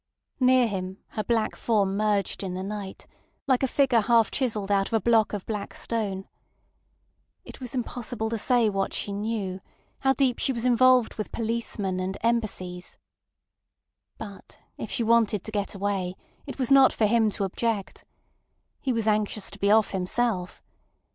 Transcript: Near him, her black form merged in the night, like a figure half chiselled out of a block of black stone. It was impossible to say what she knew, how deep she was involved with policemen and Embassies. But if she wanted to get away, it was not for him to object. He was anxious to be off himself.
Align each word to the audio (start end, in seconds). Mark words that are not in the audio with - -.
Near 0.39 0.67
him, 0.67 0.97
her 1.09 1.23
black 1.23 1.55
form 1.55 1.95
merged 1.95 2.41
in 2.41 2.55
the 2.55 2.63
night, 2.63 3.05
like 3.45 3.61
a 3.61 3.67
figure 3.67 3.99
half 4.01 4.31
chiselled 4.31 4.71
out 4.71 4.87
of 4.87 4.93
a 4.93 4.99
block 4.99 5.31
of 5.31 5.45
black 5.45 5.75
stone. 5.75 6.27
It 7.45 7.59
was 7.61 7.75
impossible 7.75 8.27
to 8.31 8.37
say 8.39 8.67
what 8.67 8.95
she 8.95 9.13
knew, 9.13 9.61
how 9.99 10.13
deep 10.13 10.39
she 10.39 10.51
was 10.53 10.65
involved 10.65 11.13
with 11.19 11.31
policemen 11.31 11.99
and 11.99 12.17
Embassies. 12.21 12.97
But 14.17 14.57
if 14.75 14.89
she 14.89 15.03
wanted 15.03 15.43
to 15.43 15.51
get 15.51 15.75
away, 15.75 16.15
it 16.47 16.57
was 16.57 16.71
not 16.71 16.91
for 16.91 17.05
him 17.05 17.29
to 17.29 17.43
object. 17.43 18.03
He 18.79 18.91
was 18.91 19.05
anxious 19.05 19.51
to 19.51 19.59
be 19.59 19.69
off 19.69 19.91
himself. 19.91 20.63